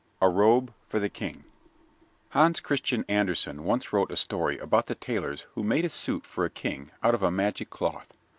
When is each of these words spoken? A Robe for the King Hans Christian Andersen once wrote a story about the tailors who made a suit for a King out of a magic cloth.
A 0.19 0.27
Robe 0.27 0.73
for 0.89 0.99
the 0.99 1.11
King 1.11 1.43
Hans 2.29 2.59
Christian 2.59 3.05
Andersen 3.07 3.63
once 3.63 3.93
wrote 3.93 4.11
a 4.11 4.15
story 4.15 4.57
about 4.57 4.87
the 4.87 4.95
tailors 4.95 5.41
who 5.53 5.61
made 5.61 5.85
a 5.85 5.89
suit 5.89 6.25
for 6.25 6.43
a 6.43 6.49
King 6.49 6.89
out 7.03 7.13
of 7.13 7.21
a 7.21 7.29
magic 7.29 7.69
cloth. 7.69 8.11